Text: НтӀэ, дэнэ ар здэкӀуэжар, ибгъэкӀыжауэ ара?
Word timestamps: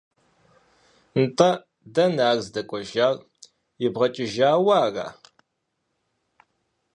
НтӀэ, 1.23 1.49
дэнэ 1.93 2.21
ар 2.29 2.39
здэкӀуэжар, 2.45 3.15
ибгъэкӀыжауэ 3.85 4.73
ара? 4.85 5.07